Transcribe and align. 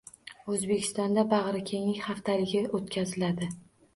O‘zbekistonda 0.53 1.25
“bag‘rikenglik 1.33 2.01
haftaligi” 2.07 2.63
o‘tkaziladi 2.79 3.51